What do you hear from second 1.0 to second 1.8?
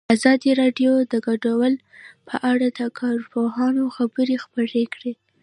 د کډوال